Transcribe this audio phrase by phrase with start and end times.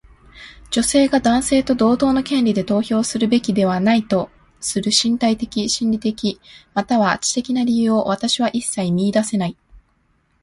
[0.71, 6.41] 女性が男性と同等の権利で投票するべきではないとする身体的、心理的、
[6.73, 9.55] または知的な理由を私は一切見いだせない。